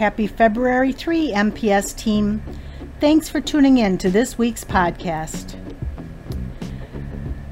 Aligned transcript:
Happy 0.00 0.26
February 0.26 0.92
3, 0.92 1.32
MPS 1.32 1.94
team. 1.94 2.42
Thanks 3.00 3.28
for 3.28 3.38
tuning 3.38 3.76
in 3.76 3.98
to 3.98 4.08
this 4.08 4.38
week's 4.38 4.64
podcast. 4.64 5.56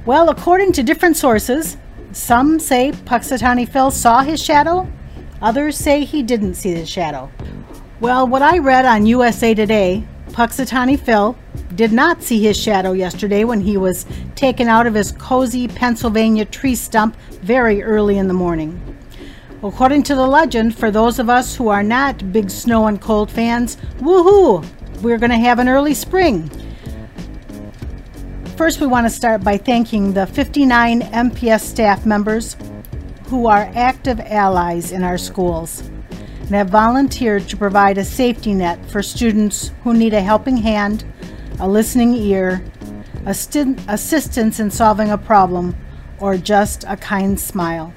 Well, 0.07 0.31
according 0.31 0.73
to 0.73 0.83
different 0.83 1.19
sources, 1.19 1.77
some 2.13 2.59
say 2.59 2.93
Punxsutawney 3.05 3.69
Phil 3.69 3.91
saw 3.91 4.23
his 4.23 4.43
shadow, 4.43 4.91
others 5.43 5.77
say 5.77 6.05
he 6.05 6.23
didn't 6.23 6.55
see 6.55 6.73
the 6.73 6.87
shadow. 6.87 7.31
Well, 8.01 8.27
what 8.27 8.41
I 8.41 8.57
read 8.61 8.87
on 8.87 9.05
USA 9.05 9.53
Today, 9.53 10.03
Punxsutawney 10.29 10.99
Phil 10.99 11.37
did 11.75 11.93
not 11.93 12.23
see 12.23 12.43
his 12.43 12.57
shadow 12.59 12.93
yesterday 12.93 13.45
when 13.45 13.61
he 13.61 13.77
was 13.77 14.07
taken 14.37 14.69
out 14.69 14.87
of 14.87 14.95
his 14.95 15.13
cozy 15.13 15.69
Pennsylvania 15.69 16.47
tree 16.47 16.77
stump 16.77 17.15
very 17.43 17.83
early 17.83 18.17
in 18.17 18.27
the 18.27 18.33
morning. 18.33 18.98
According 19.63 20.05
to 20.05 20.15
the 20.15 20.27
legend, 20.27 20.77
for 20.77 20.91
those 20.91 21.19
of 21.19 21.29
us 21.29 21.57
who 21.57 21.69
are 21.69 21.83
not 21.83 22.33
big 22.33 22.49
snow 22.49 22.87
and 22.87 23.01
cold 23.01 23.31
fans, 23.31 23.77
woohoo! 23.99 24.65
We're 25.03 25.19
going 25.19 25.31
to 25.31 25.37
have 25.37 25.59
an 25.59 25.69
early 25.69 25.95
spring. 25.95 26.49
First, 28.57 28.81
we 28.81 28.87
want 28.87 29.07
to 29.07 29.11
start 29.11 29.43
by 29.43 29.57
thanking 29.57 30.13
the 30.13 30.27
59 30.27 31.03
MPS 31.03 31.61
staff 31.61 32.07
members 32.07 32.57
who 33.27 33.47
are 33.47 33.71
active 33.75 34.21
allies 34.21 34.93
in 34.93 35.03
our 35.03 35.19
schools 35.19 35.81
and 36.41 36.51
have 36.51 36.71
volunteered 36.71 37.49
to 37.49 37.57
provide 37.57 37.99
a 37.99 38.05
safety 38.05 38.55
net 38.55 38.85
for 38.91 39.03
students 39.03 39.73
who 39.83 39.93
need 39.93 40.15
a 40.15 40.21
helping 40.21 40.57
hand 40.57 41.05
a 41.61 41.69
listening 41.69 42.15
ear, 42.15 42.63
assistance 43.27 44.61
in 44.61 44.71
solving 44.71 45.11
a 45.11 45.19
problem, 45.19 45.77
or 46.21 46.37
just 46.37 46.85
a 46.87 46.97
kind 46.97 47.39
smile. 47.39 47.93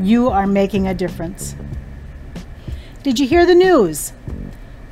You 0.00 0.30
are 0.30 0.46
making 0.46 0.88
a 0.88 0.94
difference. 0.94 1.54
Did 3.02 3.18
you 3.18 3.26
hear 3.26 3.44
the 3.44 3.54
news? 3.54 4.12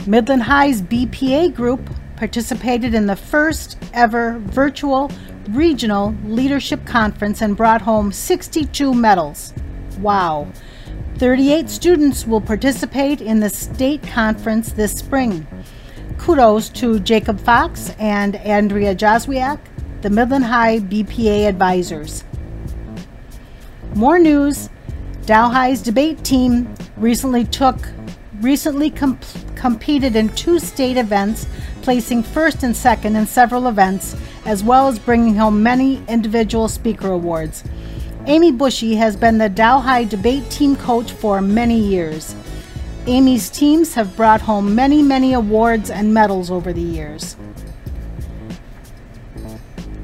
Midland 0.06 0.42
High's 0.42 0.82
BPA 0.82 1.54
group 1.54 1.80
participated 2.16 2.94
in 2.94 3.06
the 3.06 3.16
first 3.16 3.78
ever 3.94 4.38
virtual 4.40 5.10
regional 5.50 6.14
leadership 6.24 6.84
conference 6.84 7.40
and 7.40 7.56
brought 7.56 7.80
home 7.80 8.12
62 8.12 8.92
medals. 8.92 9.54
Wow. 10.00 10.48
38 11.16 11.70
students 11.70 12.26
will 12.26 12.40
participate 12.40 13.20
in 13.20 13.40
the 13.40 13.50
state 13.50 14.02
conference 14.02 14.72
this 14.72 14.92
spring 14.92 15.46
kudos 16.18 16.68
to 16.68 17.00
Jacob 17.00 17.40
Fox 17.40 17.94
and 17.98 18.36
Andrea 18.36 18.94
Joswiak, 18.94 19.58
the 20.02 20.10
Midland 20.10 20.44
High 20.44 20.80
BPA 20.80 21.48
advisors. 21.48 22.24
More 23.94 24.18
news 24.18 24.68
Dow 25.28 25.50
High's 25.50 25.82
debate 25.82 26.24
team 26.24 26.74
recently 26.96 27.44
took 27.44 27.76
recently 28.40 28.88
comp- 28.88 29.22
competed 29.56 30.16
in 30.16 30.30
two 30.30 30.58
state 30.58 30.96
events, 30.96 31.46
placing 31.82 32.22
first 32.22 32.62
and 32.62 32.74
second 32.74 33.14
in 33.14 33.26
several 33.26 33.68
events, 33.68 34.16
as 34.46 34.64
well 34.64 34.88
as 34.88 34.98
bringing 34.98 35.34
home 35.34 35.62
many 35.62 36.02
individual 36.08 36.66
speaker 36.66 37.08
awards. 37.08 37.62
Amy 38.24 38.50
Bushy 38.50 38.94
has 38.94 39.16
been 39.16 39.36
the 39.36 39.50
Dow 39.50 39.80
High 39.80 40.04
debate 40.04 40.48
team 40.50 40.74
coach 40.76 41.12
for 41.12 41.42
many 41.42 41.78
years. 41.78 42.34
Amy's 43.06 43.50
teams 43.50 43.92
have 43.92 44.16
brought 44.16 44.40
home 44.40 44.74
many, 44.74 45.02
many 45.02 45.34
awards 45.34 45.90
and 45.90 46.14
medals 46.14 46.50
over 46.50 46.72
the 46.72 46.80
years. 46.80 47.36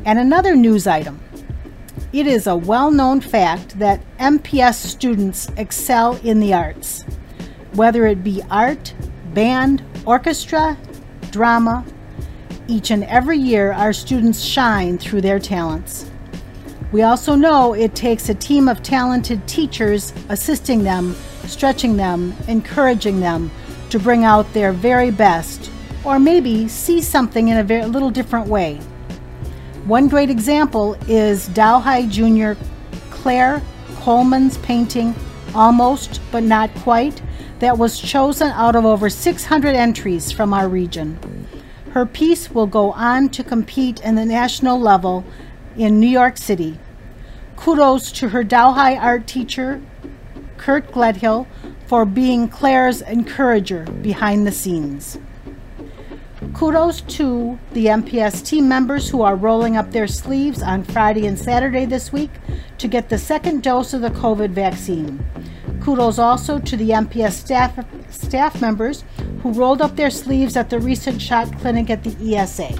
And 0.04 0.18
another 0.18 0.54
news 0.54 0.86
item. 0.86 1.18
It 2.14 2.28
is 2.28 2.46
a 2.46 2.54
well 2.54 2.92
known 2.92 3.20
fact 3.20 3.76
that 3.80 4.00
MPS 4.18 4.74
students 4.74 5.48
excel 5.56 6.14
in 6.22 6.38
the 6.38 6.54
arts, 6.54 7.02
whether 7.72 8.06
it 8.06 8.22
be 8.22 8.40
art, 8.48 8.94
band, 9.32 9.82
orchestra, 10.06 10.78
drama. 11.32 11.84
Each 12.68 12.92
and 12.92 13.02
every 13.02 13.38
year, 13.38 13.72
our 13.72 13.92
students 13.92 14.40
shine 14.40 14.96
through 14.96 15.22
their 15.22 15.40
talents. 15.40 16.08
We 16.92 17.02
also 17.02 17.34
know 17.34 17.72
it 17.72 17.96
takes 17.96 18.28
a 18.28 18.34
team 18.34 18.68
of 18.68 18.80
talented 18.80 19.48
teachers 19.48 20.12
assisting 20.28 20.84
them 20.84 21.16
stretching 21.46 21.96
them, 21.96 22.32
encouraging 22.46 23.18
them 23.18 23.50
to 23.90 23.98
bring 23.98 24.24
out 24.24 24.52
their 24.52 24.70
very 24.70 25.10
best, 25.10 25.68
or 26.04 26.20
maybe 26.20 26.68
see 26.68 27.02
something 27.02 27.48
in 27.48 27.56
a 27.56 27.64
very, 27.64 27.86
little 27.86 28.10
different 28.10 28.46
way. 28.46 28.78
One 29.86 30.08
great 30.08 30.30
example 30.30 30.96
is 31.08 31.46
High 31.54 32.06
Junior 32.06 32.56
Claire 33.10 33.60
Coleman's 33.96 34.56
painting, 34.56 35.14
Almost 35.54 36.22
But 36.32 36.42
Not 36.42 36.74
Quite, 36.76 37.20
that 37.58 37.76
was 37.76 37.98
chosen 37.98 38.48
out 38.52 38.76
of 38.76 38.86
over 38.86 39.10
600 39.10 39.76
entries 39.76 40.32
from 40.32 40.54
our 40.54 40.70
region. 40.70 41.46
Her 41.90 42.06
piece 42.06 42.50
will 42.50 42.66
go 42.66 42.92
on 42.92 43.28
to 43.28 43.44
compete 43.44 44.00
in 44.00 44.14
the 44.14 44.24
national 44.24 44.80
level 44.80 45.22
in 45.76 46.00
New 46.00 46.08
York 46.08 46.38
City. 46.38 46.78
Kudos 47.54 48.10
to 48.12 48.30
her 48.30 48.42
High 48.42 48.96
art 48.96 49.26
teacher, 49.26 49.82
Kurt 50.56 50.90
Gledhill 50.92 51.46
for 51.86 52.06
being 52.06 52.48
Claire's 52.48 53.02
encourager 53.02 53.84
behind 53.84 54.46
the 54.46 54.52
scenes. 54.52 55.18
Kudos 56.54 57.00
to 57.00 57.58
the 57.72 57.86
MPS 57.86 58.46
team 58.46 58.68
members 58.68 59.10
who 59.10 59.22
are 59.22 59.34
rolling 59.34 59.76
up 59.76 59.90
their 59.90 60.06
sleeves 60.06 60.62
on 60.62 60.84
Friday 60.84 61.26
and 61.26 61.36
Saturday 61.36 61.84
this 61.84 62.12
week 62.12 62.30
to 62.78 62.86
get 62.86 63.08
the 63.08 63.18
second 63.18 63.64
dose 63.64 63.92
of 63.92 64.02
the 64.02 64.10
COVID 64.10 64.50
vaccine. 64.50 65.24
Kudos 65.80 66.20
also 66.20 66.60
to 66.60 66.76
the 66.76 66.90
MPS 66.90 67.32
staff, 67.32 67.84
staff 68.08 68.60
members 68.60 69.02
who 69.42 69.52
rolled 69.52 69.82
up 69.82 69.96
their 69.96 70.10
sleeves 70.10 70.56
at 70.56 70.70
the 70.70 70.78
recent 70.78 71.20
shot 71.20 71.52
clinic 71.58 71.90
at 71.90 72.04
the 72.04 72.36
ESA. 72.36 72.72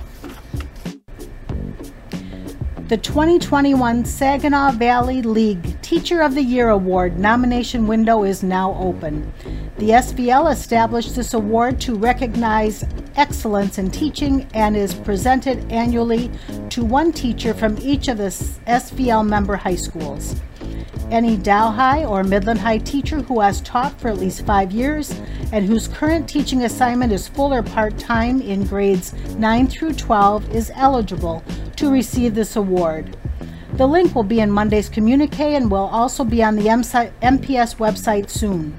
The 2.89 2.97
2021 2.97 4.05
Saginaw 4.05 4.71
Valley 4.73 5.21
League 5.21 5.74
Teacher 5.85 6.23
of 6.23 6.35
the 6.35 6.43
Year 6.43 6.71
Award 6.71 7.19
nomination 7.19 7.87
window 7.87 8.25
is 8.25 8.43
now 8.43 8.73
open. 8.81 9.31
The 9.77 9.91
SVL 9.91 10.51
established 10.51 11.15
this 11.15 11.35
award 11.35 11.79
to 11.83 11.95
recognize 11.95 12.87
excellence 13.17 13.77
in 13.77 13.91
teaching 13.91 14.49
and 14.55 14.79
is 14.79 14.95
presented 14.95 15.71
annually 15.71 16.31
to 16.71 16.83
one 16.83 17.13
teacher 17.13 17.53
from 17.53 17.77
each 17.83 18.09
of 18.09 18.17
the 18.17 18.31
SVL 18.67 19.29
member 19.29 19.57
high 19.57 19.75
schools. 19.75 20.37
Any 21.11 21.37
Dow 21.37 21.71
High 21.71 22.07
or 22.07 22.25
Midland 22.25 22.61
High 22.61 22.79
teacher 22.79 23.21
who 23.21 23.41
has 23.41 23.61
taught 23.61 24.01
for 24.01 24.09
at 24.09 24.17
least 24.17 24.47
five 24.47 24.73
years 24.73 25.11
and 25.53 25.67
whose 25.67 25.87
current 25.87 26.27
teaching 26.27 26.63
assignment 26.63 27.13
is 27.13 27.29
full 27.29 27.53
or 27.53 27.63
part 27.63 27.99
time 27.99 28.41
in 28.41 28.65
grades 28.65 29.13
9 29.35 29.67
through 29.67 29.93
12 29.93 30.51
is 30.57 30.73
eligible 30.77 31.45
to 31.77 31.91
receive 31.91 32.35
this 32.35 32.57
award. 32.57 33.19
The 33.77 33.89
link 33.89 34.15
will 34.15 34.23
be 34.23 34.39
in 34.39 34.53
Monday's 34.53 34.89
communique 34.89 35.57
and 35.57 35.69
will 35.69 35.89
also 35.91 36.23
be 36.23 36.45
on 36.45 36.55
the 36.55 36.67
MPS 36.67 37.77
website 37.77 38.31
soon. 38.31 38.73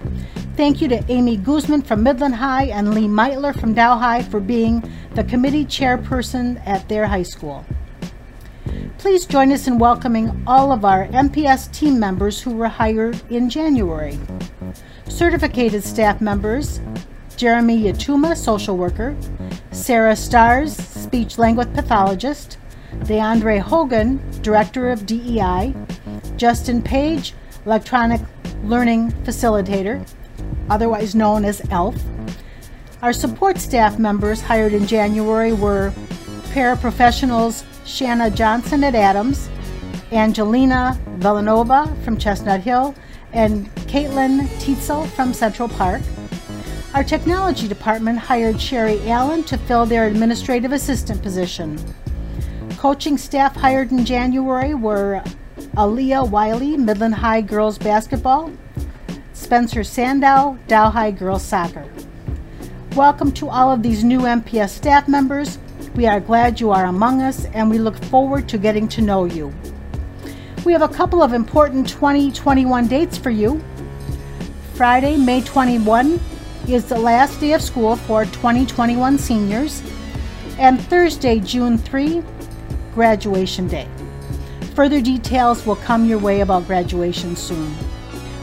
Thank 0.55 0.81
you 0.81 0.87
to 0.87 1.03
Amy 1.11 1.35
Guzman 1.35 1.81
from 1.81 2.01
Midland 2.01 2.35
High 2.35 2.67
and 2.67 2.93
Lee 2.93 3.07
Meitler 3.07 3.59
from 3.59 3.73
Dow 3.73 3.97
High 3.97 4.23
for 4.23 4.39
being 4.39 4.89
the 5.13 5.25
committee 5.25 5.65
chairperson 5.65 6.65
at 6.65 6.87
their 6.87 7.07
high 7.07 7.23
school. 7.23 7.65
Please 8.97 9.25
join 9.25 9.51
us 9.51 9.67
in 9.67 9.79
welcoming 9.79 10.41
all 10.47 10.71
of 10.71 10.85
our 10.85 11.07
MPS 11.07 11.69
team 11.73 11.99
members 11.99 12.41
who 12.41 12.55
were 12.55 12.69
hired 12.69 13.21
in 13.29 13.49
January. 13.49 14.17
Certificated 15.09 15.83
staff 15.83 16.21
members 16.21 16.79
Jeremy 17.35 17.83
Yatuma, 17.83 18.37
social 18.37 18.77
worker, 18.77 19.13
Sarah 19.73 20.15
Stars, 20.15 20.73
speech 20.73 21.37
language 21.37 21.73
pathologist, 21.73 22.57
DeAndre 23.03 23.59
Hogan, 23.59 24.19
Director 24.41 24.89
of 24.89 25.05
DEI, 25.05 25.73
Justin 26.37 26.81
Page, 26.81 27.33
Electronic 27.65 28.21
Learning 28.63 29.11
Facilitator, 29.23 30.07
otherwise 30.69 31.15
known 31.15 31.45
as 31.45 31.61
ELF. 31.69 31.95
Our 33.01 33.13
support 33.13 33.59
staff 33.59 33.99
members 33.99 34.41
hired 34.41 34.73
in 34.73 34.87
January 34.87 35.53
were 35.53 35.93
paraprofessionals 36.53 37.63
Shanna 37.85 38.31
Johnson 38.31 38.83
at 38.83 38.95
Adams, 38.95 39.49
Angelina 40.11 40.99
Villanova 41.17 41.95
from 42.03 42.17
Chestnut 42.17 42.61
Hill, 42.61 42.95
and 43.33 43.67
Caitlin 43.87 44.47
Tietzel 44.59 45.07
from 45.09 45.33
Central 45.33 45.69
Park. 45.69 46.01
Our 46.93 47.03
technology 47.03 47.67
department 47.67 48.17
hired 48.17 48.59
Sherry 48.59 48.99
Allen 49.09 49.43
to 49.43 49.57
fill 49.57 49.85
their 49.85 50.07
administrative 50.07 50.71
assistant 50.71 51.21
position. 51.21 51.77
Coaching 52.85 53.17
staff 53.17 53.55
hired 53.55 53.91
in 53.91 54.05
January 54.05 54.75
were 54.75 55.23
Aaliyah 55.73 56.29
Wiley, 56.29 56.77
Midland 56.77 57.15
High 57.15 57.41
Girls 57.41 57.79
Basketball, 57.79 58.51
Spencer 59.33 59.83
Sandow, 59.83 60.59
Dow 60.67 60.91
High 60.91 61.09
Girls 61.09 61.41
Soccer. 61.43 61.83
Welcome 62.95 63.31
to 63.31 63.49
all 63.49 63.71
of 63.71 63.81
these 63.81 64.03
new 64.03 64.19
MPS 64.19 64.69
staff 64.69 65.07
members. 65.07 65.57
We 65.95 66.05
are 66.05 66.19
glad 66.19 66.59
you 66.59 66.69
are 66.69 66.85
among 66.85 67.23
us 67.23 67.45
and 67.55 67.71
we 67.71 67.79
look 67.79 67.97
forward 68.03 68.47
to 68.49 68.59
getting 68.59 68.87
to 68.89 69.01
know 69.01 69.25
you. 69.25 69.51
We 70.63 70.71
have 70.71 70.83
a 70.83 70.87
couple 70.87 71.23
of 71.23 71.33
important 71.33 71.89
2021 71.89 72.87
dates 72.87 73.17
for 73.17 73.31
you. 73.31 73.63
Friday, 74.75 75.17
May 75.17 75.41
21, 75.41 76.19
is 76.67 76.85
the 76.85 76.99
last 76.99 77.39
day 77.39 77.53
of 77.53 77.63
school 77.63 77.95
for 77.95 78.25
2021 78.25 79.17
seniors, 79.17 79.81
and 80.59 80.79
Thursday, 80.79 81.39
June 81.39 81.79
3, 81.79 82.23
graduation 82.95 83.67
day. 83.67 83.87
Further 84.73 84.99
details 84.99 85.65
will 85.65 85.75
come 85.75 86.05
your 86.05 86.17
way 86.17 86.41
about 86.41 86.65
graduation 86.65 87.35
soon. 87.35 87.71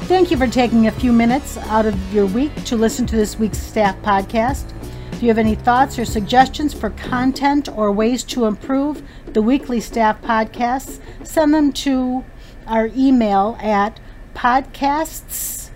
Thank 0.02 0.30
you 0.30 0.36
for 0.36 0.46
taking 0.46 0.86
a 0.86 0.92
few 0.92 1.12
minutes 1.12 1.56
out 1.56 1.86
of 1.86 2.14
your 2.14 2.26
week 2.26 2.54
to 2.64 2.76
listen 2.76 3.06
to 3.06 3.16
this 3.16 3.38
week's 3.38 3.58
staff 3.58 3.96
podcast. 4.02 4.64
If 5.12 5.22
you 5.22 5.28
have 5.28 5.38
any 5.38 5.54
thoughts 5.54 5.98
or 5.98 6.04
suggestions 6.04 6.74
for 6.74 6.90
content 6.90 7.68
or 7.68 7.90
ways 7.90 8.22
to 8.24 8.44
improve 8.44 9.02
the 9.26 9.42
weekly 9.42 9.80
staff 9.80 10.20
podcasts, 10.20 11.00
send 11.24 11.54
them 11.54 11.72
to 11.72 12.24
our 12.66 12.90
email 12.94 13.56
at 13.60 14.00
podcasts 14.34 15.70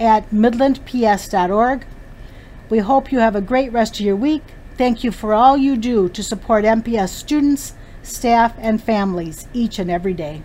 at 0.00 0.30
midlandps.org. 0.30 1.86
We 2.70 2.78
hope 2.78 3.12
you 3.12 3.18
have 3.18 3.36
a 3.36 3.40
great 3.40 3.72
rest 3.72 4.00
of 4.00 4.06
your 4.06 4.16
week. 4.16 4.42
Thank 4.78 5.04
you 5.04 5.12
for 5.12 5.34
all 5.34 5.56
you 5.56 5.76
do 5.76 6.08
to 6.08 6.22
support 6.22 6.64
MPS 6.64 7.10
students, 7.10 7.74
staff, 8.02 8.54
and 8.58 8.82
families 8.82 9.48
each 9.52 9.78
and 9.78 9.90
every 9.90 10.14
day. 10.14 10.42